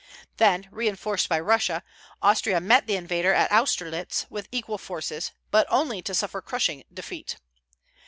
Then, 0.37 0.67
reinforced 0.71 1.29
by 1.29 1.39
Russia, 1.39 1.83
Austria 2.23 2.59
met 2.59 2.87
the 2.87 2.95
invader 2.95 3.33
at 3.33 3.51
Austerlitz 3.51 4.25
with 4.31 4.47
equal 4.51 4.79
forces; 4.79 5.29
but 5.51 5.67
only 5.69 6.01
to 6.01 6.15
suffer 6.15 6.41
crushing 6.41 6.83
defeat. 6.91 7.35